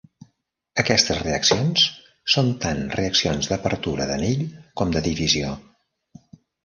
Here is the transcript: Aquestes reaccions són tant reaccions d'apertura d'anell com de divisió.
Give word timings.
Aquestes 0.83 1.19
reaccions 1.25 1.83
són 2.35 2.49
tant 2.63 2.81
reaccions 3.01 3.51
d'apertura 3.51 4.09
d'anell 4.13 4.43
com 4.83 4.97
de 4.97 5.05
divisió. 5.09 5.53